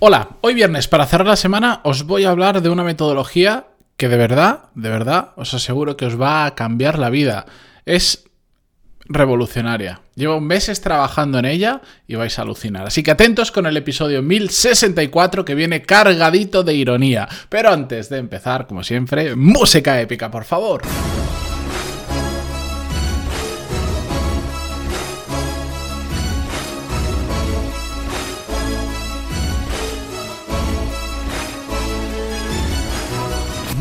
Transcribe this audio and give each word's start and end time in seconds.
Hola, 0.00 0.28
hoy 0.42 0.54
viernes 0.54 0.86
para 0.86 1.06
cerrar 1.06 1.26
la 1.26 1.34
semana 1.34 1.80
os 1.82 2.04
voy 2.04 2.24
a 2.24 2.30
hablar 2.30 2.62
de 2.62 2.68
una 2.68 2.84
metodología 2.84 3.66
que 3.96 4.08
de 4.08 4.16
verdad, 4.16 4.66
de 4.76 4.90
verdad, 4.90 5.30
os 5.34 5.54
aseguro 5.54 5.96
que 5.96 6.06
os 6.06 6.20
va 6.20 6.46
a 6.46 6.54
cambiar 6.54 7.00
la 7.00 7.10
vida. 7.10 7.46
Es 7.84 8.24
revolucionaria. 9.06 10.02
Llevo 10.14 10.40
meses 10.40 10.80
trabajando 10.82 11.40
en 11.40 11.46
ella 11.46 11.80
y 12.06 12.14
vais 12.14 12.38
a 12.38 12.42
alucinar. 12.42 12.86
Así 12.86 13.02
que 13.02 13.10
atentos 13.10 13.50
con 13.50 13.66
el 13.66 13.76
episodio 13.76 14.22
1064 14.22 15.44
que 15.44 15.56
viene 15.56 15.82
cargadito 15.82 16.62
de 16.62 16.74
ironía. 16.74 17.28
Pero 17.48 17.70
antes 17.70 18.08
de 18.08 18.18
empezar, 18.18 18.68
como 18.68 18.84
siempre, 18.84 19.34
música 19.34 20.00
épica, 20.00 20.30
por 20.30 20.44
favor. 20.44 20.82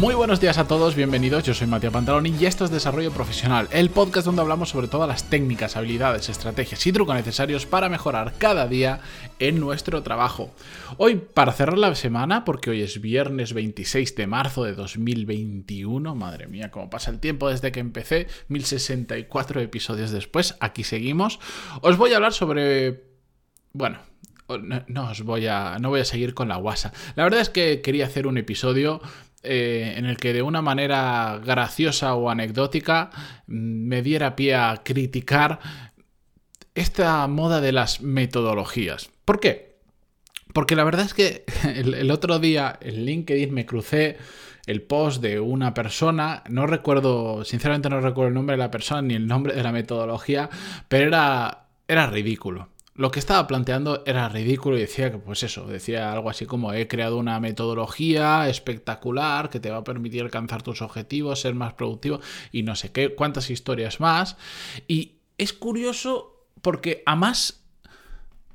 Muy 0.07 0.15
buenos 0.15 0.39
días 0.39 0.57
a 0.57 0.65
todos, 0.69 0.95
bienvenidos. 0.95 1.43
Yo 1.43 1.53
soy 1.53 1.67
Matías 1.67 1.91
Pantaloni 1.91 2.33
y 2.39 2.45
esto 2.45 2.63
es 2.63 2.71
Desarrollo 2.71 3.11
Profesional, 3.11 3.67
el 3.71 3.89
podcast 3.89 4.25
donde 4.25 4.41
hablamos 4.41 4.69
sobre 4.69 4.87
todas 4.87 5.05
las 5.05 5.29
técnicas, 5.29 5.75
habilidades, 5.75 6.29
estrategias 6.29 6.87
y 6.87 6.93
trucos 6.93 7.13
necesarios 7.13 7.65
para 7.65 7.89
mejorar 7.89 8.35
cada 8.37 8.69
día 8.69 9.01
en 9.39 9.59
nuestro 9.59 10.03
trabajo. 10.03 10.53
Hoy, 10.95 11.17
para 11.17 11.51
cerrar 11.51 11.77
la 11.77 11.93
semana, 11.93 12.45
porque 12.45 12.69
hoy 12.69 12.83
es 12.83 13.01
viernes 13.01 13.51
26 13.51 14.15
de 14.15 14.27
marzo 14.27 14.63
de 14.63 14.75
2021, 14.75 16.15
madre 16.15 16.47
mía, 16.47 16.71
cómo 16.71 16.89
pasa 16.89 17.11
el 17.11 17.19
tiempo 17.19 17.49
desde 17.49 17.73
que 17.73 17.81
empecé, 17.81 18.27
1064 18.47 19.59
episodios 19.59 20.11
después, 20.11 20.55
aquí 20.61 20.85
seguimos. 20.85 21.41
Os 21.81 21.97
voy 21.97 22.13
a 22.13 22.15
hablar 22.15 22.31
sobre. 22.31 23.03
Bueno, 23.73 23.99
no, 24.87 25.09
os 25.09 25.21
voy 25.23 25.47
a. 25.47 25.77
No 25.79 25.89
voy 25.89 25.99
a 25.99 26.05
seguir 26.05 26.33
con 26.33 26.47
la 26.47 26.55
guasa. 26.55 26.93
La 27.15 27.25
verdad 27.25 27.41
es 27.41 27.49
que 27.49 27.81
quería 27.81 28.05
hacer 28.05 28.27
un 28.27 28.37
episodio 28.37 29.01
eh, 29.43 29.93
en 29.97 30.05
el 30.05 30.17
que 30.17 30.33
de 30.33 30.41
una 30.41 30.61
manera 30.61 31.39
graciosa 31.43 32.15
o 32.15 32.29
anecdótica 32.29 33.11
mm, 33.47 33.87
me 33.87 34.01
diera 34.01 34.35
pie 34.35 34.55
a 34.55 34.81
criticar 34.83 35.59
esta 36.75 37.25
moda 37.27 37.61
de 37.61 37.71
las 37.71 38.01
metodologías. 38.01 39.09
¿Por 39.25 39.39
qué? 39.39 39.77
Porque 40.53 40.75
la 40.75 40.83
verdad 40.83 41.05
es 41.05 41.13
que 41.13 41.45
el, 41.75 42.09
otro 42.11 42.39
día 42.39 42.77
en 42.81 43.05
LinkedIn 43.05 43.53
me 43.53 43.65
crucé 43.65 44.17
el 44.65 44.81
post 44.81 45.21
de 45.21 45.39
una 45.39 45.73
persona, 45.73 46.43
no 46.49 46.67
recuerdo, 46.67 47.45
sinceramente 47.45 47.89
no 47.89 48.01
recuerdo 48.01 48.29
el 48.29 48.33
nombre 48.33 48.55
de 48.55 48.63
la 48.63 48.71
persona 48.71 49.01
ni 49.01 49.13
el 49.13 49.27
nombre 49.27 49.53
de 49.53 49.63
la 49.63 49.71
metodología, 49.71 50.49
pero 50.89 51.07
era, 51.07 51.67
era 51.87 52.07
ridículo 52.07 52.69
lo 52.97 53.11
que 53.11 53.19
estaba 53.19 53.45
planteando 53.45 54.03
era 54.07 54.27
ridículo 54.27 54.75
y 54.75 54.81
decía 54.81 55.11
que, 55.11 55.19
pues 55.19 55.43
eso, 55.43 55.67
decía 55.67 56.11
algo 56.11 56.31
así 56.31 56.47
como 56.47 56.73
he 56.73 56.87
creado 56.87 57.17
una 57.17 57.39
metodología 57.39 58.49
espectacular 58.49 59.51
que 59.51 59.59
te 59.59 59.69
va 59.69 59.77
a 59.77 59.83
permitir 59.83 60.23
alcanzar 60.23 60.63
tus 60.63 60.81
objetivos, 60.81 61.41
ser 61.41 61.53
más 61.53 61.73
productivo 61.73 62.19
y 62.51 62.63
no 62.63 62.75
sé 62.75 62.91
qué, 62.91 63.13
cuántas 63.13 63.51
historias 63.51 63.99
más. 63.99 64.35
Y 64.87 65.17
es 65.37 65.53
curioso 65.53 66.47
porque 66.63 67.03
a 67.05 67.15
más, 67.15 67.61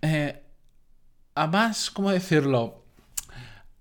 eh, 0.02 0.42
a 1.36 1.46
más, 1.46 1.92
¿cómo 1.92 2.10
decirlo? 2.10 2.82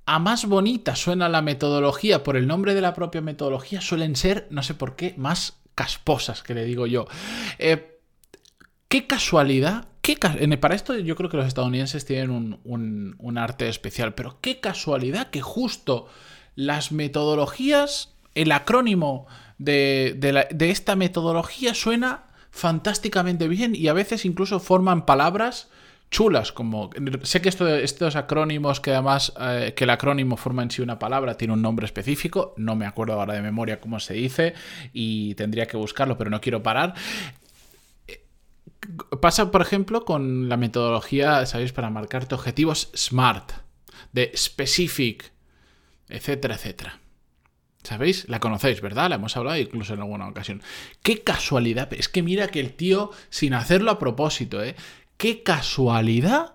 A 0.06 0.20
más 0.20 0.46
bonita 0.46 0.96
suena 0.96 1.28
la 1.28 1.42
metodología 1.42 2.24
por 2.24 2.38
el 2.38 2.46
nombre 2.46 2.76
de 2.76 2.82
la 2.82 2.94
propia 2.94 3.22
metodología, 3.22 3.82
suelen 3.82 4.16
ser, 4.16 4.46
no 4.52 4.62
sé 4.62 4.76
por 4.76 4.96
qué, 4.96 5.16
más 5.18 5.58
casposas, 5.74 6.44
que 6.44 6.54
le 6.54 6.66
digo 6.66 6.86
yo. 6.86 7.08
Eh, 7.58 8.00
qué 8.88 9.08
casualidad 9.08 9.88
para 10.60 10.76
esto 10.76 10.98
yo 10.98 11.16
creo 11.16 11.30
que 11.30 11.38
los 11.38 11.48
estadounidenses 11.48 12.06
tienen 12.06 12.60
un, 12.64 13.38
arte 13.38 13.70
especial, 13.70 14.14
pero 14.14 14.38
qué 14.42 14.60
casualidad 14.60 15.30
que 15.30 15.42
justo 15.42 16.08
las 16.56 16.92
metodologías, 16.92 18.14
el 18.36 18.52
acrónimo 18.52 19.28
de, 19.58 20.48
esta 20.60 20.96
metodología 20.96 21.74
suena 21.74 22.24
fantásticamente 22.50 23.48
bien 23.48 23.76
y 23.76 23.88
a 23.88 23.94
veces 23.94 24.26
incluso 24.26 24.60
forman 24.60 25.06
palabras 25.06 25.70
chulas, 26.10 26.52
como 26.52 26.90
sé 27.24 27.42
que 27.42 27.48
estos 27.48 28.16
acrónimos 28.18 28.82
que 28.82 28.92
además 28.92 29.32
eh, 29.40 29.74
que 29.78 29.86
el 29.86 29.90
acrónimo 29.92 30.36
forma 30.36 30.62
en 30.62 30.70
sí 30.70 30.82
una 30.82 31.00
palabra 31.00 31.38
tiene 31.38 31.54
un 31.54 31.62
nombre 31.62 31.86
específico, 31.86 32.54
no 32.58 32.76
me 32.76 32.86
acuerdo 32.86 33.14
ahora 33.14 33.34
de 33.34 33.42
memoria 33.42 33.80
cómo 33.80 33.98
se 34.02 34.16
dice 34.16 34.54
y 34.92 35.36
tendría 35.36 35.68
que 35.68 35.78
buscarlo, 35.78 36.18
pero 36.18 36.30
no 36.30 36.42
quiero 36.42 36.62
parar. 36.62 36.96
Pasa, 39.22 39.52
por 39.52 39.62
ejemplo, 39.62 40.06
con 40.06 40.50
la 40.50 40.58
metodología, 40.58 41.46
¿sabéis? 41.46 41.72
Para 41.72 41.90
marcarte 41.90 42.36
objetivos 42.36 42.90
SMART, 42.96 43.52
de 44.12 44.32
specific, 44.36 45.32
etcétera, 46.10 46.56
etcétera. 46.56 47.00
¿Sabéis? 47.84 48.30
La 48.30 48.40
conocéis, 48.40 48.82
¿verdad? 48.82 49.10
La 49.10 49.16
hemos 49.16 49.36
hablado 49.38 49.58
incluso 49.58 49.94
en 49.94 50.02
alguna 50.02 50.28
ocasión. 50.28 50.62
Qué 51.02 51.24
casualidad. 51.24 51.92
Es 51.94 52.10
que 52.10 52.22
mira 52.22 52.48
que 52.50 52.60
el 52.60 52.74
tío, 52.74 53.12
sin 53.30 53.54
hacerlo 53.54 53.92
a 53.92 54.00
propósito, 54.00 54.64
¿eh? 54.64 54.76
Qué 55.18 55.42
casualidad 55.44 56.54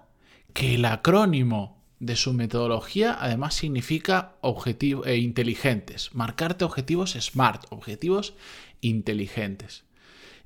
que 0.53 0.77
el 0.77 0.85
acrónimo 0.85 1.83
de 1.99 2.17
su 2.17 2.33
metodología 2.33 3.17
además 3.19 3.55
significa 3.55 4.35
objetivos 4.41 5.07
e 5.07 5.17
inteligentes. 5.17 6.15
Marcarte 6.15 6.65
objetivos 6.65 7.13
SMART, 7.13 7.65
objetivos 7.71 8.35
inteligentes. 8.81 9.86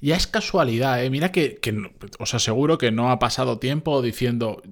Ya 0.00 0.16
es 0.16 0.26
casualidad, 0.26 1.04
¿eh? 1.04 1.10
Mira 1.10 1.30
que, 1.30 1.60
os 2.18 2.34
aseguro 2.34 2.78
que 2.78 2.90
no 2.90 3.10
ha 3.10 3.18
pasado 3.18 3.58
tiempo 3.58 4.00
diciendo, 4.00 4.62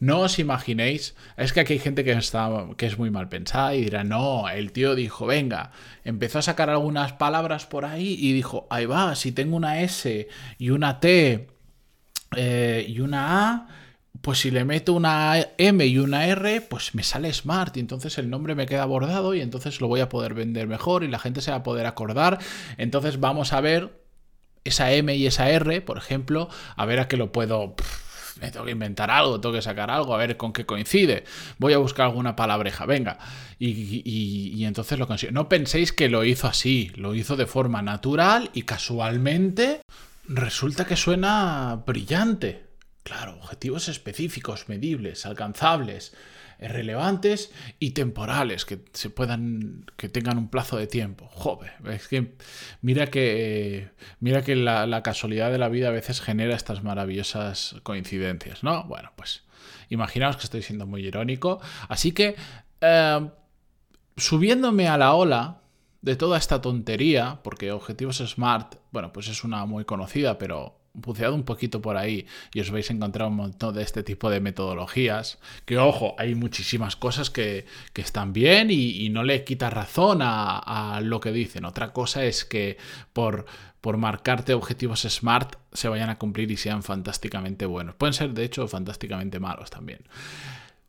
no 0.00 0.20
os 0.20 0.38
imaginéis, 0.38 1.14
es 1.36 1.52
que 1.52 1.60
aquí 1.60 1.74
hay 1.74 1.78
gente 1.78 2.04
que, 2.04 2.12
está, 2.12 2.66
que 2.76 2.86
es 2.86 2.98
muy 2.98 3.10
mal 3.10 3.28
pensada 3.28 3.74
y 3.74 3.82
dirá, 3.82 4.04
no, 4.04 4.48
el 4.48 4.72
tío 4.72 4.94
dijo, 4.94 5.26
venga, 5.26 5.72
empezó 6.04 6.38
a 6.38 6.42
sacar 6.42 6.70
algunas 6.70 7.12
palabras 7.12 7.66
por 7.66 7.84
ahí 7.84 8.16
y 8.18 8.32
dijo, 8.32 8.66
ahí 8.70 8.86
va, 8.86 9.14
si 9.16 9.32
tengo 9.32 9.56
una 9.56 9.82
S 9.82 10.28
y 10.58 10.70
una 10.70 11.00
T 11.00 11.48
eh, 12.36 12.86
y 12.88 13.00
una 13.00 13.50
A, 13.50 13.68
pues 14.22 14.38
si 14.38 14.50
le 14.50 14.64
meto 14.64 14.94
una 14.94 15.48
M 15.58 15.84
y 15.84 15.98
una 15.98 16.26
R, 16.26 16.62
pues 16.62 16.94
me 16.94 17.02
sale 17.02 17.30
Smart 17.32 17.76
y 17.76 17.80
entonces 17.80 18.16
el 18.16 18.30
nombre 18.30 18.54
me 18.54 18.64
queda 18.64 18.86
bordado 18.86 19.34
y 19.34 19.42
entonces 19.42 19.82
lo 19.82 19.88
voy 19.88 20.00
a 20.00 20.08
poder 20.08 20.32
vender 20.32 20.66
mejor 20.66 21.04
y 21.04 21.08
la 21.08 21.18
gente 21.18 21.42
se 21.42 21.50
va 21.50 21.58
a 21.58 21.62
poder 21.62 21.84
acordar. 21.84 22.38
Entonces 22.78 23.20
vamos 23.20 23.52
a 23.52 23.60
ver 23.60 24.03
esa 24.64 24.92
M 24.92 25.14
y 25.14 25.26
esa 25.26 25.50
R, 25.50 25.80
por 25.82 25.98
ejemplo, 25.98 26.48
a 26.76 26.84
ver 26.86 27.00
a 27.00 27.08
qué 27.08 27.16
lo 27.16 27.32
puedo... 27.32 27.74
me 28.40 28.50
tengo 28.50 28.64
que 28.64 28.72
inventar 28.72 29.10
algo, 29.10 29.40
tengo 29.40 29.54
que 29.54 29.62
sacar 29.62 29.90
algo, 29.90 30.14
a 30.14 30.18
ver 30.18 30.36
con 30.36 30.52
qué 30.52 30.66
coincide. 30.66 31.24
Voy 31.58 31.74
a 31.74 31.78
buscar 31.78 32.06
alguna 32.06 32.34
palabreja, 32.34 32.86
venga. 32.86 33.18
Y, 33.58 34.64
entonces 34.64 34.98
lo 34.98 35.06
consigo. 35.06 35.32
No 35.32 35.48
penséis 35.48 35.92
que 35.92 36.08
lo 36.08 36.24
hizo 36.24 36.48
así, 36.48 36.90
lo 36.96 37.14
hizo 37.14 37.36
de 37.36 37.46
forma 37.46 37.82
natural 37.82 38.50
y 38.54 38.62
casualmente 38.62 39.82
resulta 40.26 40.86
que 40.86 40.96
suena 40.96 41.82
brillante. 41.86 42.64
Claro, 43.02 43.36
objetivos 43.42 43.88
específicos, 43.88 44.68
medibles, 44.68 45.26
alcanzables 45.26 46.14
relevantes 46.68 47.52
y 47.78 47.90
temporales, 47.90 48.64
que 48.64 48.84
se 48.92 49.10
puedan, 49.10 49.86
que 49.96 50.08
tengan 50.08 50.38
un 50.38 50.48
plazo 50.48 50.76
de 50.76 50.86
tiempo. 50.86 51.28
Joder, 51.32 51.72
es 51.90 52.08
que 52.08 52.34
mira 52.82 53.06
que 53.08 53.90
mira 54.20 54.42
que 54.42 54.56
la, 54.56 55.02
casualidad 55.02 55.50
de 55.50 55.58
la 55.58 55.68
vida 55.68 55.88
a 55.88 55.92
veces 55.92 56.20
genera 56.20 56.54
estas 56.54 56.82
maravillosas 56.82 57.76
coincidencias, 57.82 58.62
¿no? 58.62 58.84
Bueno, 58.84 59.12
pues 59.16 59.42
imaginaos 59.88 60.36
que 60.36 60.44
estoy 60.44 60.62
siendo 60.62 60.86
muy 60.86 61.06
irónico. 61.06 61.60
Así 61.88 62.12
que 62.12 62.36
eh, 62.80 63.30
subiéndome 64.16 64.88
a 64.88 64.98
la 64.98 65.14
ola 65.14 65.60
de 66.02 66.16
toda 66.16 66.36
esta 66.38 66.60
tontería, 66.60 67.40
porque 67.42 67.72
Objetivos 67.72 68.18
Smart, 68.18 68.76
bueno, 68.90 69.12
pues 69.12 69.28
es 69.28 69.42
una 69.42 69.64
muy 69.64 69.84
conocida, 69.84 70.36
pero 70.36 70.83
buceado 70.94 71.34
un 71.34 71.42
poquito 71.42 71.82
por 71.82 71.96
ahí 71.96 72.26
y 72.54 72.60
os 72.60 72.70
vais 72.70 72.88
a 72.88 72.94
encontrar 72.94 73.28
un 73.28 73.36
montón 73.36 73.74
de 73.74 73.82
este 73.82 74.02
tipo 74.02 74.30
de 74.30 74.40
metodologías. 74.40 75.38
Que 75.66 75.78
ojo, 75.78 76.14
hay 76.18 76.34
muchísimas 76.34 76.96
cosas 76.96 77.30
que, 77.30 77.66
están 77.94 78.32
bien 78.32 78.68
y, 78.70 79.08
no 79.10 79.24
le 79.24 79.44
quita 79.44 79.70
razón 79.70 80.20
a, 80.22 81.00
lo 81.02 81.20
que 81.20 81.32
dicen. 81.32 81.64
Otra 81.64 81.92
cosa 81.92 82.24
es 82.24 82.44
que 82.44 82.78
por, 83.12 83.46
por 83.80 83.96
marcarte 83.96 84.54
objetivos 84.54 85.02
SMART 85.02 85.56
se 85.72 85.88
vayan 85.88 86.10
a 86.10 86.18
cumplir 86.18 86.50
y 86.50 86.56
sean 86.56 86.82
fantásticamente 86.82 87.66
buenos. 87.66 87.94
Pueden 87.96 88.14
ser, 88.14 88.32
de 88.32 88.44
hecho, 88.44 88.66
fantásticamente 88.68 89.40
malos 89.40 89.70
también. 89.70 90.00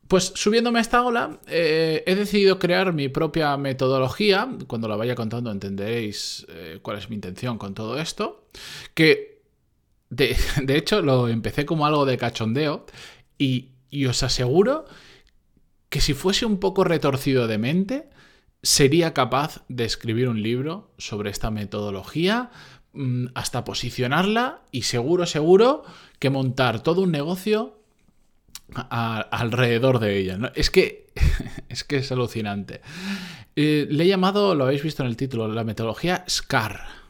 Pues 0.08 0.32
subiéndome 0.36 0.78
a 0.78 0.82
esta 0.82 1.02
ola, 1.02 1.40
eh, 1.48 2.04
he 2.06 2.14
decidido 2.14 2.58
crear 2.60 2.92
mi 2.92 3.08
propia 3.08 3.56
metodología. 3.56 4.48
Cuando 4.68 4.86
la 4.88 4.94
vaya 4.94 5.16
contando 5.16 5.50
entenderéis 5.50 6.46
eh, 6.48 6.78
cuál 6.80 6.98
es 6.98 7.08
mi 7.10 7.16
intención 7.16 7.58
con 7.58 7.74
todo 7.74 7.98
esto. 7.98 8.44
Que 8.94 9.35
de, 10.10 10.76
hecho, 10.76 11.02
lo 11.02 11.28
empecé 11.28 11.66
como 11.66 11.86
algo 11.86 12.06
de 12.06 12.16
cachondeo 12.16 12.86
y, 13.38 13.70
os 14.08 14.22
aseguro 14.22 14.84
que 15.88 16.00
si 16.00 16.12
fuese 16.12 16.44
un 16.44 16.58
poco 16.58 16.84
retorcido 16.84 17.46
de 17.46 17.58
mente, 17.58 18.10
sería 18.62 19.14
capaz 19.14 19.64
de 19.68 19.84
escribir 19.84 20.28
un 20.28 20.42
libro 20.42 20.92
sobre 20.98 21.30
esta 21.30 21.50
metodología, 21.50 22.50
mm, 22.92 23.28
hasta 23.34 23.64
posicionarla 23.64 24.62
y 24.70 24.82
seguro, 24.82 25.24
seguro 25.26 25.84
que 26.18 26.30
montar 26.30 26.82
todo 26.82 27.02
un 27.02 27.12
negocio 27.12 27.80
alrededor 28.90 29.98
de 30.00 30.18
ella. 30.18 30.36
¿no? 30.36 30.50
Es, 30.54 30.70
que, 30.70 31.06
es 31.68 31.84
que 31.84 31.98
es 31.98 32.12
alucinante. 32.12 32.80
Eh, 33.54 33.86
le 33.88 34.04
he 34.04 34.08
llamado, 34.08 34.54
lo 34.54 34.64
habéis 34.64 34.82
visto 34.82 35.02
en 35.02 35.08
el 35.08 35.16
título, 35.16 35.48
la 35.48 35.64
metodología 35.64 36.24
SCAR. 36.26 37.05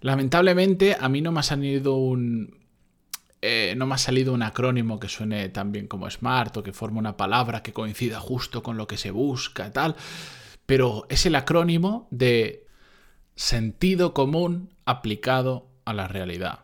Lamentablemente 0.00 0.96
a 0.98 1.08
mí 1.08 1.20
no 1.20 1.32
me 1.32 1.40
ha 1.40 1.44
salido 1.44 1.96
un... 1.96 2.58
Eh, 3.42 3.74
no 3.76 3.86
me 3.86 3.94
ha 3.94 3.98
salido 3.98 4.34
un 4.34 4.42
acrónimo 4.42 5.00
que 5.00 5.08
suene 5.08 5.48
tan 5.48 5.72
bien 5.72 5.86
como 5.86 6.10
SMART 6.10 6.58
o 6.58 6.62
que 6.62 6.74
forme 6.74 6.98
una 6.98 7.16
palabra 7.16 7.62
que 7.62 7.72
coincida 7.72 8.20
justo 8.20 8.62
con 8.62 8.76
lo 8.76 8.86
que 8.86 8.98
se 8.98 9.10
busca 9.10 9.72
tal, 9.72 9.96
pero 10.66 11.06
es 11.08 11.24
el 11.24 11.34
acrónimo 11.34 12.06
de 12.10 12.66
sentido 13.36 14.12
común 14.12 14.74
aplicado 14.84 15.68
a 15.86 15.94
la 15.94 16.06
realidad. 16.06 16.60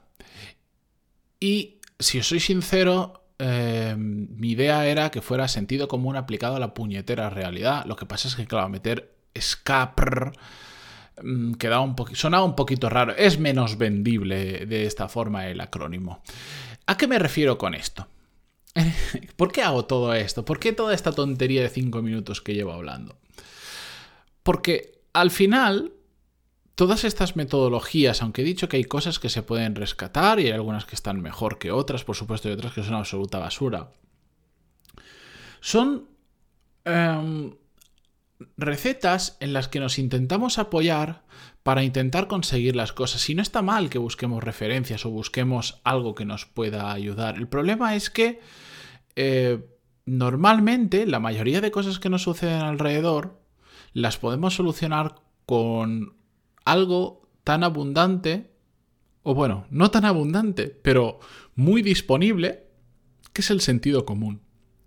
Y 1.40 1.80
si 1.98 2.18
os 2.18 2.28
soy 2.28 2.40
sincero, 2.40 3.24
em, 3.38 4.28
mi 4.36 4.50
idea 4.50 4.86
era 4.86 5.10
que 5.10 5.22
fuera 5.22 5.48
sentido 5.48 5.88
común 5.88 6.16
aplicado 6.16 6.56
a 6.56 6.60
la 6.60 6.74
puñetera 6.74 7.30
realidad. 7.30 7.86
Lo 7.86 7.96
que 7.96 8.06
pasa 8.06 8.28
es 8.28 8.36
que, 8.36 8.46
claro, 8.46 8.68
meter 8.68 9.14
SCAPR 9.34 10.32
mm, 10.32 10.75
quedaba 11.58 11.82
un 11.82 11.96
sonaba 12.14 12.44
un 12.44 12.56
poquito 12.56 12.88
raro. 12.88 13.14
Es 13.16 13.38
menos 13.38 13.78
vendible 13.78 14.66
de 14.66 14.86
esta 14.86 15.08
forma 15.08 15.46
el 15.48 15.60
acrónimo. 15.60 16.22
¿A 16.86 16.96
qué 16.96 17.06
me 17.06 17.18
refiero 17.18 17.58
con 17.58 17.74
esto? 17.74 18.08
¿Por 19.36 19.52
qué 19.52 19.62
hago 19.62 19.84
todo 19.86 20.14
esto? 20.14 20.44
¿Por 20.44 20.58
qué 20.58 20.72
toda 20.72 20.94
esta 20.94 21.12
tontería 21.12 21.62
de 21.62 21.68
cinco 21.68 22.02
minutos 22.02 22.40
que 22.40 22.54
llevo 22.54 22.72
hablando? 22.72 23.18
Porque 24.42 25.00
al 25.12 25.30
final 25.30 25.92
todas 26.76 27.04
estas 27.04 27.36
metodologías, 27.36 28.22
aunque 28.22 28.42
he 28.42 28.44
dicho 28.44 28.68
que 28.68 28.76
hay 28.76 28.84
cosas 28.84 29.18
que 29.18 29.30
se 29.30 29.42
pueden 29.42 29.74
rescatar 29.74 30.38
y 30.38 30.46
hay 30.46 30.52
algunas 30.52 30.84
que 30.84 30.94
están 30.94 31.20
mejor 31.22 31.58
que 31.58 31.72
otras, 31.72 32.04
por 32.04 32.16
supuesto, 32.16 32.48
y 32.48 32.52
otras 32.52 32.74
que 32.74 32.82
son 32.82 32.94
absoluta 32.94 33.38
basura, 33.38 33.90
son 35.60 36.06
em, 36.84 37.54
recetas 38.56 39.36
en 39.40 39.52
las 39.52 39.68
que 39.68 39.80
nos 39.80 39.98
intentamos 39.98 40.58
apoyar 40.58 41.24
para 41.62 41.82
intentar 41.82 42.28
conseguir 42.28 42.76
las 42.76 42.92
cosas. 42.92 43.28
Y 43.28 43.34
no 43.34 43.42
está 43.42 43.62
mal 43.62 43.90
que 43.90 43.98
busquemos 43.98 44.44
referencias 44.44 45.04
o 45.06 45.10
busquemos 45.10 45.80
algo 45.84 46.14
que 46.14 46.24
nos 46.24 46.46
pueda 46.46 46.92
ayudar. 46.92 47.36
El 47.36 47.48
problema 47.48 47.96
es 47.96 48.10
que 48.10 48.40
eh, 49.16 49.64
normalmente 50.04 51.06
la 51.06 51.20
mayoría 51.20 51.60
de 51.60 51.70
cosas 51.70 51.98
que 51.98 52.10
nos 52.10 52.22
suceden 52.22 52.60
alrededor 52.60 53.40
las 53.92 54.18
podemos 54.18 54.54
solucionar 54.54 55.16
con 55.46 56.16
algo 56.64 57.28
tan 57.44 57.64
abundante, 57.64 58.52
o 59.22 59.34
bueno, 59.34 59.66
no 59.70 59.90
tan 59.90 60.04
abundante, 60.04 60.68
pero 60.68 61.20
muy 61.54 61.80
disponible, 61.80 62.66
que 63.32 63.40
es 63.40 63.50
el 63.50 63.60
sentido 63.60 64.04
común. 64.04 64.45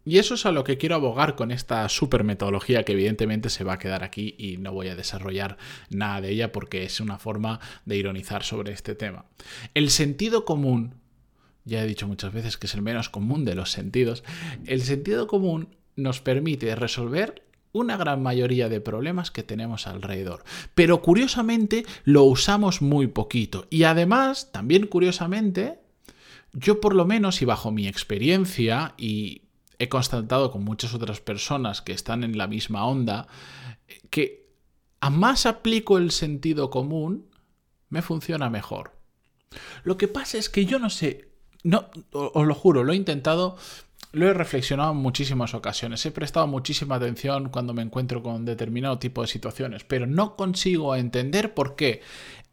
Y 0.09 0.17
eso 0.17 0.33
es 0.33 0.47
a 0.47 0.51
lo 0.51 0.63
que 0.63 0.79
quiero 0.79 0.95
abogar 0.95 1.35
con 1.35 1.51
esta 1.51 1.88
super 1.88 2.23
metodología 2.23 2.81
que 2.81 2.94
evidentemente 2.94 3.51
se 3.51 3.63
va 3.63 3.73
a 3.73 3.77
quedar 3.77 4.03
aquí 4.03 4.33
y 4.39 4.57
no 4.57 4.73
voy 4.73 4.88
a 4.88 4.95
desarrollar 4.95 5.57
nada 5.91 6.19
de 6.21 6.31
ella 6.31 6.51
porque 6.51 6.83
es 6.83 7.00
una 7.00 7.19
forma 7.19 7.59
de 7.85 7.97
ironizar 7.97 8.41
sobre 8.41 8.73
este 8.73 8.95
tema. 8.95 9.25
El 9.75 9.91
sentido 9.91 10.45
común, 10.45 10.95
ya 11.63 11.83
he 11.83 11.85
dicho 11.85 12.07
muchas 12.07 12.33
veces 12.33 12.57
que 12.57 12.65
es 12.65 12.73
el 12.73 12.81
menos 12.81 13.07
común 13.09 13.45
de 13.45 13.53
los 13.53 13.69
sentidos, 13.69 14.23
el 14.65 14.81
sentido 14.81 15.27
común 15.27 15.75
nos 15.95 16.21
permite 16.21 16.73
resolver 16.73 17.44
una 17.71 17.95
gran 17.95 18.23
mayoría 18.23 18.67
de 18.67 18.81
problemas 18.81 19.29
que 19.29 19.44
tenemos 19.44 19.85
alrededor. 19.85 20.44
Pero 20.73 21.03
curiosamente 21.03 21.85
lo 22.03 22.23
usamos 22.23 22.81
muy 22.81 23.05
poquito. 23.05 23.67
Y 23.69 23.83
además, 23.83 24.51
también 24.51 24.88
curiosamente, 24.88 25.77
yo 26.51 26.81
por 26.81 26.95
lo 26.95 27.05
menos 27.05 27.44
y 27.44 27.45
bajo 27.45 27.69
mi 27.69 27.88
experiencia 27.88 28.95
y 28.97 29.44
he 29.79 29.89
constatado 29.89 30.51
con 30.51 30.63
muchas 30.63 30.93
otras 30.93 31.21
personas 31.21 31.81
que 31.81 31.93
están 31.93 32.23
en 32.23 32.37
la 32.37 32.47
misma 32.47 32.85
onda, 32.85 33.27
que 34.09 34.47
a 34.99 35.09
más 35.09 35.45
aplico 35.45 35.97
el 35.97 36.11
sentido 36.11 36.69
común, 36.69 37.29
me 37.89 38.01
funciona 38.01 38.49
mejor. 38.49 38.91
Lo 39.83 39.97
que 39.97 40.07
pasa 40.07 40.37
es 40.37 40.49
que 40.49 40.65
yo 40.65 40.77
no 40.77 40.89
sé, 40.89 41.29
no, 41.63 41.89
os 42.11 42.45
lo 42.45 42.53
juro, 42.53 42.83
lo 42.83 42.93
he 42.93 42.97
intentado 42.97 43.57
lo 44.11 44.27
he 44.27 44.33
reflexionado 44.33 44.91
en 44.91 44.97
muchísimas 44.97 45.53
ocasiones, 45.53 46.03
he 46.05 46.11
prestado 46.11 46.47
muchísima 46.47 46.95
atención 46.95 47.49
cuando 47.49 47.73
me 47.73 47.83
encuentro 47.83 48.23
con 48.23 48.43
determinado 48.43 48.97
tipo 48.97 49.21
de 49.21 49.27
situaciones, 49.27 49.83
pero 49.83 50.07
no 50.07 50.35
consigo 50.35 50.95
entender 50.95 51.53
por 51.53 51.75
qué, 51.75 52.01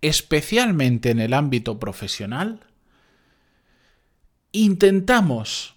especialmente 0.03 1.11
en 1.11 1.19
el 1.19 1.33
ámbito 1.33 1.79
profesional, 1.79 2.61
intentamos 4.53 5.76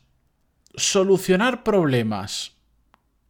solucionar 0.76 1.64
problemas 1.64 2.54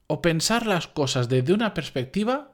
o 0.07 0.21
pensar 0.21 0.65
las 0.65 0.87
cosas 0.87 1.29
desde 1.29 1.53
una 1.53 1.73
perspectiva 1.73 2.51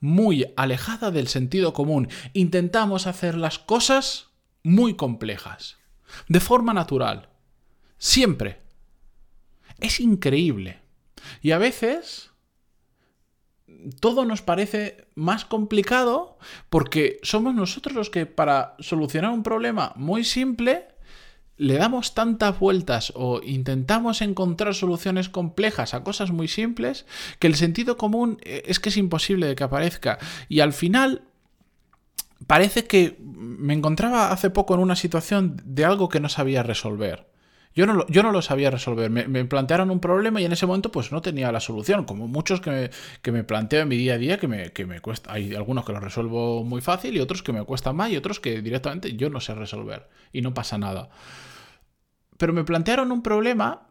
muy 0.00 0.52
alejada 0.56 1.10
del 1.10 1.28
sentido 1.28 1.72
común. 1.72 2.08
Intentamos 2.32 3.06
hacer 3.06 3.36
las 3.36 3.58
cosas 3.58 4.28
muy 4.62 4.94
complejas, 4.94 5.78
de 6.28 6.40
forma 6.40 6.74
natural, 6.74 7.28
siempre 7.96 8.60
es 9.80 10.00
increíble. 10.00 10.80
Y 11.42 11.52
a 11.52 11.58
veces 11.58 12.30
todo 14.00 14.24
nos 14.24 14.42
parece 14.42 15.08
más 15.14 15.44
complicado 15.44 16.38
porque 16.70 17.18
somos 17.22 17.54
nosotros 17.54 17.94
los 17.94 18.10
que 18.10 18.26
para 18.26 18.74
solucionar 18.80 19.30
un 19.30 19.42
problema 19.42 19.92
muy 19.96 20.24
simple 20.24 20.88
le 21.58 21.74
damos 21.74 22.14
tantas 22.14 22.58
vueltas 22.58 23.12
o 23.16 23.40
intentamos 23.42 24.22
encontrar 24.22 24.74
soluciones 24.74 25.28
complejas 25.28 25.92
a 25.92 26.04
cosas 26.04 26.30
muy 26.30 26.48
simples 26.48 27.04
que 27.40 27.48
el 27.48 27.56
sentido 27.56 27.96
común 27.96 28.38
eh, 28.42 28.62
es 28.66 28.80
que 28.80 28.88
es 28.88 28.96
imposible 28.96 29.46
de 29.46 29.56
que 29.56 29.64
aparezca. 29.64 30.18
Y 30.48 30.60
al 30.60 30.72
final 30.72 31.22
parece 32.46 32.86
que 32.86 33.18
me 33.20 33.74
encontraba 33.74 34.30
hace 34.30 34.50
poco 34.50 34.74
en 34.74 34.80
una 34.80 34.96
situación 34.96 35.60
de 35.64 35.84
algo 35.84 36.08
que 36.08 36.20
no 36.20 36.28
sabía 36.28 36.62
resolver. 36.62 37.26
Yo 37.74 37.86
no, 37.86 37.94
lo, 37.94 38.06
yo 38.08 38.22
no 38.22 38.32
lo 38.32 38.42
sabía 38.42 38.70
resolver. 38.70 39.10
Me, 39.10 39.44
plantearon 39.44 39.90
un 39.90 40.00
problema 40.00 40.40
y 40.40 40.44
en 40.44 40.52
ese 40.52 40.66
momento 40.66 40.90
pues 40.90 41.12
no 41.12 41.22
tenía 41.22 41.52
la 41.52 41.60
solución. 41.60 42.04
Como 42.04 42.26
muchos 42.26 42.60
que 42.60 42.70
me, 42.70 42.90
que 43.22 43.30
me 43.30 43.44
planteo 43.44 43.82
en 43.82 43.88
mi 43.88 43.96
día 43.96 44.14
a 44.14 44.18
día 44.18 44.38
que 44.38 44.48
me, 44.48 44.72
que 44.72 44.86
me 44.86 45.00
cuesta. 45.00 45.32
Hay 45.32 45.54
algunos 45.54 45.84
que 45.84 45.92
los 45.92 46.02
resuelvo 46.02 46.64
muy 46.64 46.80
fácil 46.80 47.16
y 47.16 47.20
otros 47.20 47.42
que 47.42 47.52
me 47.52 47.64
cuestan 47.64 47.96
más 47.96 48.10
y 48.10 48.16
otros 48.16 48.40
que 48.40 48.62
directamente 48.62 49.14
yo 49.14 49.30
no 49.30 49.40
sé 49.40 49.54
resolver. 49.54 50.08
Y 50.32 50.42
no 50.42 50.54
pasa 50.54 50.78
nada. 50.78 51.10
Pero 52.36 52.52
me 52.52 52.64
plantearon 52.64 53.12
un 53.12 53.22
problema 53.22 53.88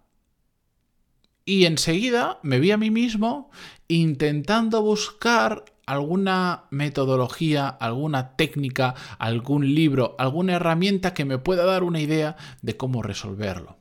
y 1.45 1.65
enseguida 1.65 2.39
me 2.43 2.59
vi 2.59 2.71
a 2.71 2.77
mí 2.77 2.91
mismo 2.91 3.51
intentando 3.87 4.81
buscar 4.81 5.63
alguna 5.87 6.65
metodología, 6.69 7.67
alguna 7.67 8.35
técnica, 8.35 8.93
algún 9.17 9.73
libro, 9.73 10.15
alguna 10.19 10.53
herramienta 10.53 11.13
que 11.13 11.25
me 11.25 11.39
pueda 11.39 11.65
dar 11.65 11.83
una 11.83 12.01
idea 12.01 12.35
de 12.61 12.77
cómo 12.77 13.01
resolverlo. 13.01 13.77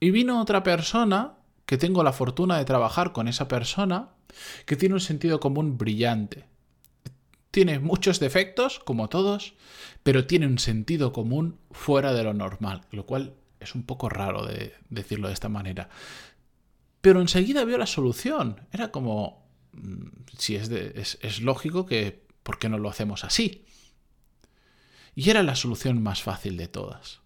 Y 0.00 0.10
vino 0.10 0.42
otra 0.42 0.62
persona, 0.62 1.34
que 1.64 1.78
tengo 1.78 2.02
la 2.02 2.12
fortuna 2.12 2.58
de 2.58 2.64
trabajar 2.66 3.12
con 3.12 3.28
esa 3.28 3.48
persona, 3.48 4.10
que 4.66 4.76
tiene 4.76 4.96
un 4.96 5.00
sentido 5.00 5.40
común 5.40 5.78
brillante. 5.78 6.44
Tiene 7.52 7.78
muchos 7.78 8.18
defectos, 8.18 8.80
como 8.80 9.08
todos, 9.08 9.54
pero 10.02 10.26
tiene 10.26 10.48
un 10.48 10.58
sentido 10.58 11.12
común 11.12 11.58
fuera 11.70 12.12
de 12.12 12.24
lo 12.24 12.34
normal, 12.34 12.82
lo 12.90 13.06
cual 13.06 13.34
es 13.60 13.76
un 13.76 13.84
poco 13.84 14.08
raro 14.08 14.44
de 14.44 14.74
decirlo 14.90 15.28
de 15.28 15.34
esta 15.34 15.48
manera. 15.48 15.88
Pero 17.00 17.20
enseguida 17.20 17.64
vio 17.64 17.78
la 17.78 17.86
solución. 17.86 18.60
Era 18.72 18.90
como, 18.90 19.43
si 20.38 20.56
es, 20.56 20.70
es, 20.70 21.40
lógico 21.40 21.86
que, 21.86 22.22
¿por 22.42 22.58
qué 22.58 22.68
no 22.68 22.78
lo 22.78 22.88
hacemos 22.88 23.24
así? 23.24 23.64
Y 25.14 25.30
era 25.30 25.42
la 25.42 25.54
solución 25.54 26.02
más 26.02 26.22
fácil 26.22 26.56
de 26.56 26.68
todas. 26.68 27.20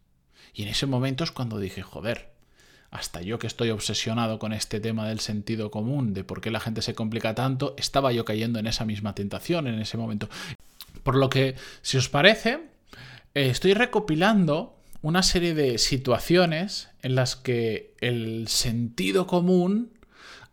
Y 0.52 0.62
en 0.62 0.68
ese 0.68 0.86
momento 0.86 1.24
es 1.24 1.30
cuando 1.30 1.58
dije, 1.58 1.82
joder, 1.82 2.32
hasta 2.90 3.20
yo 3.22 3.38
que 3.38 3.46
estoy 3.46 3.70
obsesionado 3.70 4.38
con 4.38 4.52
este 4.52 4.80
tema 4.80 5.08
del 5.08 5.20
sentido 5.20 5.70
común, 5.70 6.14
de 6.14 6.24
por 6.24 6.40
qué 6.40 6.50
la 6.50 6.60
gente 6.60 6.82
se 6.82 6.94
complica 6.94 7.34
tanto, 7.34 7.74
estaba 7.76 8.12
yo 8.12 8.24
cayendo 8.24 8.58
en 8.58 8.66
esa 8.66 8.84
misma 8.84 9.14
tentación 9.14 9.66
en 9.66 9.78
ese 9.78 9.96
momento. 9.96 10.28
Por 11.02 11.16
lo 11.16 11.30
que, 11.30 11.54
si 11.82 11.96
os 11.96 12.08
parece, 12.08 12.60
eh, 13.34 13.50
estoy 13.50 13.74
recopilando 13.74 14.76
una 15.00 15.22
serie 15.22 15.54
de 15.54 15.78
situaciones 15.78 16.88
en 17.02 17.14
las 17.14 17.36
que 17.36 17.94
el 18.00 18.48
sentido 18.48 19.26
común 19.26 19.92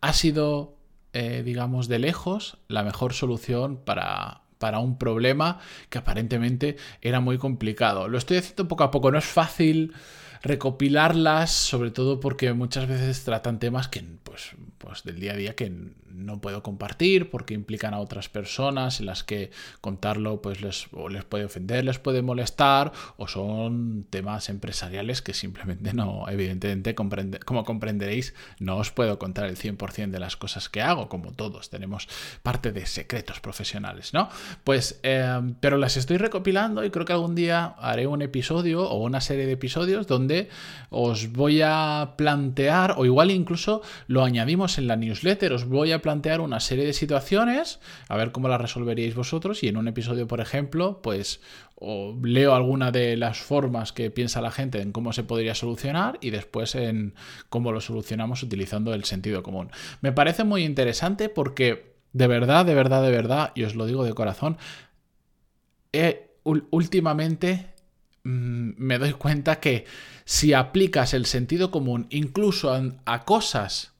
ha 0.00 0.12
sido 0.12 0.75
eh, 1.18 1.42
digamos, 1.42 1.88
de 1.88 1.98
lejos 1.98 2.58
la 2.68 2.82
mejor 2.82 3.14
solución 3.14 3.78
para, 3.78 4.42
para 4.58 4.80
un 4.80 4.98
problema 4.98 5.60
que 5.88 5.96
aparentemente 5.96 6.76
era 7.00 7.20
muy 7.20 7.38
complicado. 7.38 8.06
Lo 8.06 8.18
estoy 8.18 8.36
haciendo 8.36 8.68
poco 8.68 8.84
a 8.84 8.90
poco, 8.90 9.10
no 9.10 9.16
es 9.16 9.24
fácil 9.24 9.94
recopilarlas, 10.42 11.50
sobre 11.50 11.90
todo 11.90 12.20
porque 12.20 12.52
muchas 12.52 12.86
veces 12.86 13.24
tratan 13.24 13.58
temas 13.58 13.88
que, 13.88 14.04
pues, 14.24 14.56
pues 14.76 15.04
del 15.04 15.18
día 15.18 15.32
a 15.32 15.36
día 15.36 15.56
que 15.56 15.72
no 16.16 16.40
puedo 16.40 16.62
compartir 16.62 17.30
porque 17.30 17.54
implican 17.54 17.94
a 17.94 17.98
otras 17.98 18.28
personas 18.28 19.00
en 19.00 19.06
las 19.06 19.22
que 19.22 19.50
contarlo 19.80 20.40
pues 20.42 20.60
les, 20.60 20.88
les 21.10 21.24
puede 21.24 21.44
ofender, 21.44 21.84
les 21.84 21.98
puede 21.98 22.22
molestar 22.22 22.92
o 23.16 23.28
son 23.28 24.06
temas 24.10 24.48
empresariales 24.48 25.22
que 25.22 25.34
simplemente 25.34 25.92
no, 25.92 26.28
evidentemente, 26.28 26.94
como 26.94 27.64
comprenderéis, 27.64 28.34
no 28.58 28.76
os 28.76 28.90
puedo 28.90 29.18
contar 29.18 29.46
el 29.46 29.56
100% 29.56 30.10
de 30.10 30.18
las 30.18 30.36
cosas 30.36 30.68
que 30.68 30.82
hago, 30.82 31.08
como 31.08 31.32
todos 31.32 31.70
tenemos 31.70 32.08
parte 32.42 32.72
de 32.72 32.86
secretos 32.86 33.40
profesionales, 33.40 34.12
¿no? 34.14 34.28
Pues, 34.64 35.00
em, 35.02 35.54
pero 35.60 35.76
las 35.76 35.96
estoy 35.96 36.16
recopilando 36.16 36.84
y 36.84 36.90
creo 36.90 37.04
que 37.04 37.12
algún 37.12 37.34
día 37.34 37.74
haré 37.78 38.06
un 38.06 38.22
episodio 38.22 38.88
o 38.88 39.02
una 39.02 39.20
serie 39.20 39.46
de 39.46 39.52
episodios 39.52 40.06
donde 40.06 40.48
os 40.90 41.32
voy 41.32 41.62
a 41.62 42.14
plantear, 42.16 42.94
o 42.96 43.04
igual 43.04 43.30
incluso 43.30 43.82
lo 44.06 44.24
añadimos 44.24 44.78
en 44.78 44.86
la 44.86 44.96
newsletter, 44.96 45.52
os 45.52 45.66
voy 45.66 45.92
a 45.92 46.00
plantear 46.06 46.40
una 46.40 46.60
serie 46.60 46.84
de 46.84 46.92
situaciones, 46.92 47.80
a 48.08 48.16
ver 48.16 48.30
cómo 48.30 48.46
las 48.46 48.60
resolveríais 48.60 49.16
vosotros 49.16 49.64
y 49.64 49.66
en 49.66 49.76
un 49.76 49.88
episodio, 49.88 50.28
por 50.28 50.40
ejemplo, 50.40 51.02
pues 51.02 51.40
leo 52.22 52.54
alguna 52.54 52.92
de 52.92 53.16
las 53.16 53.38
formas 53.38 53.92
que 53.92 54.12
piensa 54.12 54.40
la 54.40 54.52
gente 54.52 54.80
en 54.80 54.92
cómo 54.92 55.12
se 55.12 55.24
podría 55.24 55.56
solucionar 55.56 56.16
y 56.20 56.30
después 56.30 56.76
en 56.76 57.14
cómo 57.48 57.72
lo 57.72 57.80
solucionamos 57.80 58.44
utilizando 58.44 58.94
el 58.94 59.02
sentido 59.02 59.42
común. 59.42 59.72
Me 60.00 60.12
parece 60.12 60.44
muy 60.44 60.62
interesante 60.62 61.28
porque 61.28 61.96
de 62.12 62.28
verdad, 62.28 62.64
de 62.64 62.74
verdad, 62.76 63.02
de 63.02 63.10
verdad, 63.10 63.50
y 63.56 63.64
os 63.64 63.74
lo 63.74 63.84
digo 63.84 64.04
de 64.04 64.14
corazón, 64.14 64.58
últimamente 66.44 67.74
mm, 68.22 68.74
me 68.76 68.98
doy 68.98 69.14
cuenta 69.14 69.58
que 69.58 69.86
si 70.24 70.52
aplicas 70.52 71.14
el 71.14 71.26
sentido 71.26 71.72
común 71.72 72.06
incluso 72.10 72.72
a 73.06 73.24
cosas 73.24 73.95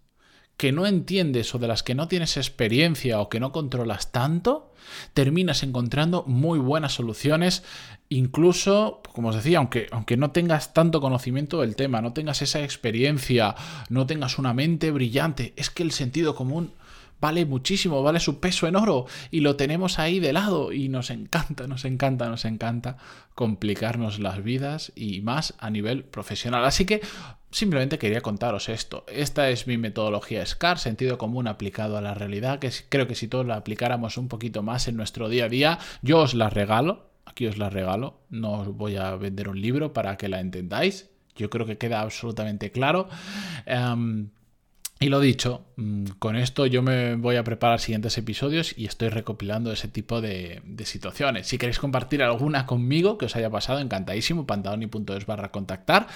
que 0.56 0.72
no 0.72 0.86
entiendes 0.86 1.54
o 1.54 1.58
de 1.58 1.68
las 1.68 1.82
que 1.82 1.94
no 1.94 2.08
tienes 2.08 2.36
experiencia 2.36 3.20
o 3.20 3.28
que 3.28 3.40
no 3.40 3.52
controlas 3.52 4.10
tanto, 4.12 4.72
terminas 5.12 5.62
encontrando 5.62 6.25
muy 6.26 6.58
buenas 6.58 6.94
soluciones, 6.94 7.62
incluso, 8.08 9.02
como 9.12 9.28
os 9.28 9.36
decía, 9.36 9.58
aunque, 9.58 9.88
aunque 9.90 10.16
no 10.16 10.30
tengas 10.30 10.72
tanto 10.72 11.00
conocimiento 11.00 11.60
del 11.60 11.76
tema, 11.76 12.00
no 12.00 12.12
tengas 12.12 12.40
esa 12.40 12.62
experiencia, 12.62 13.54
no 13.90 14.06
tengas 14.06 14.38
una 14.38 14.54
mente 14.54 14.90
brillante, 14.90 15.52
es 15.56 15.70
que 15.70 15.82
el 15.82 15.92
sentido 15.92 16.34
común 16.34 16.72
vale 17.20 17.46
muchísimo, 17.46 18.02
vale 18.02 18.20
su 18.20 18.40
peso 18.40 18.66
en 18.66 18.76
oro 18.76 19.06
y 19.30 19.40
lo 19.40 19.56
tenemos 19.56 19.99
ahí 19.99 20.20
de 20.20 20.32
lado 20.32 20.73
y 20.73 20.88
nos 20.88 21.11
encanta, 21.11 21.66
nos 21.66 21.85
encanta, 21.85 22.28
nos 22.28 22.44
encanta 22.44 22.96
complicarnos 23.35 24.18
las 24.18 24.42
vidas 24.42 24.92
y 24.94 25.20
más 25.23 25.54
a 25.58 25.70
nivel 25.70 26.04
profesional. 26.04 26.64
Así 26.64 26.85
que 26.85 27.00
simplemente 27.50 27.99
quería 27.99 28.20
contaros 28.20 28.68
esto. 28.68 29.04
Esta 29.08 29.49
es 29.50 29.66
mi 29.66 29.78
metodología 29.78 30.44
SCAR, 30.44 30.78
sentido 30.78 31.18
común 31.18 31.49
aplicado 31.49 31.96
a 31.96 32.02
la 32.02 32.14
realidad, 32.14 32.58
que 32.58 32.70
creo 32.88 33.06
que 33.06 33.14
si 33.14 33.28
todos 33.28 33.46
la 33.46 33.56
aplicáramos 33.56 34.18
un 34.18 34.28
poquito 34.28 34.62
más 34.62 34.88
en 34.88 34.96
nuestro 34.96 35.28
día 35.28 35.46
a 35.46 35.49
día, 35.49 35.78
yo 36.02 36.20
os 36.20 36.35
la 36.35 36.50
regalo, 36.50 37.11
aquí 37.25 37.46
os 37.46 37.58
la 37.58 37.70
regalo, 37.70 38.20
no 38.30 38.61
os 38.61 38.68
voy 38.68 38.96
a 38.96 39.14
vender 39.16 39.49
un 39.49 39.61
libro 39.61 39.92
para 39.92 40.16
que 40.16 40.28
la 40.28 40.40
entendáis. 40.40 41.11
Yo 41.35 41.50
creo 41.50 41.66
que 41.66 41.76
queda 41.76 42.00
absolutamente 42.00 42.70
claro. 42.70 43.08
Em, 43.66 44.30
y 44.99 45.11
lo 45.11 45.21
dicho, 45.21 45.67
mm, 45.76 46.05
con 46.19 46.37
esto 46.37 46.65
yo 46.65 46.81
me 46.81 47.17
voy 47.17 47.37
a 47.37 47.45
preparar 47.45 47.81
siguientes 47.81 48.17
episodios 48.17 48.73
y 48.79 48.87
estoy 48.87 49.11
recopilando 49.11 49.71
ese 49.71 49.88
tipo 49.88 50.23
de, 50.23 50.62
situaciones. 50.85 51.49
Si 51.49 51.59
queréis 51.59 51.79
compartir 51.79 52.23
alguna 52.23 52.65
conmigo 52.65 53.19
que 53.19 53.26
os 53.26 53.37
haya 53.37 53.50
pasado, 53.50 53.81
encantadísimo, 53.81 54.47
pantaloni.es 54.47 55.26
barra 55.26 55.50
contactar 55.50 56.07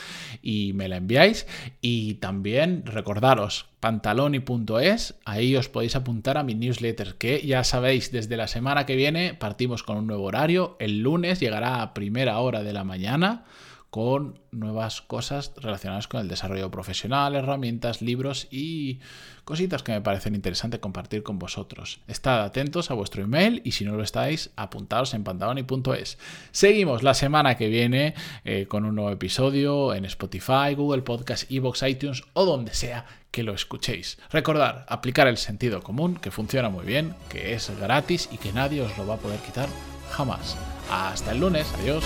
y 0.41 0.73
me 0.73 0.89
la 0.89 0.97
enviáis. 0.97 1.47
Y 1.83 2.15
también 2.15 2.85
recordaros, 2.87 3.67
pantaloni.es, 3.81 5.15
ahí 5.27 5.57
os 5.57 5.69
podéis 5.69 5.95
apuntar 5.95 6.39
a 6.39 6.43
mi 6.43 6.55
newsletter, 6.55 7.17
que 7.17 7.47
ya 7.47 7.65
sabéis, 7.65 8.13
desde 8.13 8.39
la 8.39 8.49
semana 8.49 8.87
que 8.87 8.97
viene 8.97 9.35
partimos 9.35 9.83
con 9.83 9.99
un 9.99 10.07
nuevo 10.07 10.25
horario. 10.25 10.77
El 10.79 11.01
lunes 11.01 11.39
llegará 11.39 11.83
a 11.83 11.93
primera 11.93 12.39
hora 12.39 12.63
de 12.63 12.73
la 12.73 12.85
mañana 12.85 13.45
con 13.91 14.39
nuevas 14.53 15.03
cosas 15.03 15.53
relacionadas 15.57 16.07
con 16.07 16.21
el 16.21 16.29
desarrollo 16.29 16.71
profesional, 16.71 17.35
herramientas, 17.35 18.03
libros 18.03 18.47
y 18.51 19.01
cositas 19.45 19.83
que 19.83 19.93
me 19.93 20.01
parecen 20.01 20.37
interesantes 20.37 20.79
compartir 20.79 21.25
con 21.25 21.41
vosotros. 21.41 22.01
Estad 22.07 22.45
atentos 22.45 22.91
a 22.91 22.95
vuestro 22.95 23.23
email 23.23 23.61
y 23.65 23.73
si 23.73 23.85
no 23.85 23.97
lo 23.97 24.05
estáis, 24.05 24.51
apuntaos 24.55 25.13
en 25.15 25.25
pantaloni.es. 25.25 26.19
Seguimos 26.53 27.03
la 27.03 27.15
semana 27.15 27.57
que 27.57 27.69
viene 27.69 28.15
eh, 28.45 28.67
con 28.69 28.85
un 28.85 28.95
nuevo 28.95 29.11
episodio 29.11 29.93
en 29.93 30.05
Spotify, 30.05 30.75
Google 30.77 31.03
Podcast, 31.03 31.51
Evox, 31.51 31.83
iTunes 31.83 32.23
o 32.33 32.45
donde 32.45 32.75
sea 32.75 33.07
que 33.33 33.43
lo 33.43 33.55
escuchéis. 33.55 34.19
Recordad, 34.31 34.85
aplicar 34.89 35.27
el 35.27 35.37
sentido 35.37 35.83
común, 35.83 36.17
que 36.17 36.31
funciona 36.31 36.69
muy 36.69 36.85
bien, 36.85 37.15
que 37.29 37.55
es 37.55 37.71
gratis 37.81 38.29
y 38.31 38.39
que 38.39 38.53
nadie 38.53 38.83
os 38.83 38.97
lo 38.97 39.07
va 39.07 39.15
a 39.15 39.19
poder 39.19 39.41
quitar 39.41 39.69
jamás. 40.11 40.57
Hasta 40.91 41.33
el 41.33 41.41
lunes, 41.41 41.73
adiós. 41.75 42.05